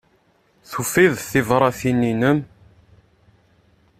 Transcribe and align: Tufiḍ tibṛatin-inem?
Tufiḍ 0.69 1.13
tibṛatin-inem? 1.29 2.39